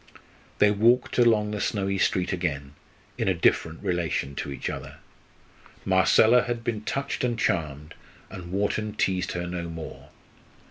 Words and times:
They 0.57 0.71
walked 0.71 1.19
along 1.19 1.51
the 1.51 1.61
snowy 1.61 1.99
street 1.99 2.33
again, 2.33 2.73
in 3.19 3.27
a 3.27 3.35
different 3.35 3.83
relation 3.83 4.33
to 4.37 4.51
each 4.51 4.67
other. 4.67 4.95
Marcella 5.85 6.41
had 6.41 6.63
been 6.63 6.81
touched 6.81 7.23
and 7.23 7.37
charmed, 7.37 7.93
and 8.31 8.51
Wharton 8.51 8.95
teased 8.95 9.33
her 9.33 9.45
no 9.45 9.69
more. 9.69 10.09